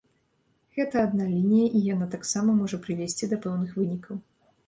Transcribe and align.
Гэта 0.77 0.95
адна 1.07 1.27
лінія 1.33 1.67
і 1.79 1.83
яна 1.93 2.07
таксама 2.15 2.55
можа 2.61 2.81
прывесці 2.85 3.31
да 3.35 3.39
пэўных 3.43 3.77
вынікаў. 3.81 4.15